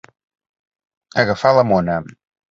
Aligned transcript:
Agafar 1.23 1.53
la 1.57 1.65
mona. 1.73 1.99